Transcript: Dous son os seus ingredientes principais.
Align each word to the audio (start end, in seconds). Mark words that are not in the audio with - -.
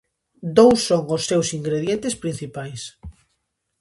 Dous 0.57 0.77
son 0.89 1.03
os 1.15 1.23
seus 1.29 1.47
ingredientes 1.57 2.13
principais. 2.23 2.81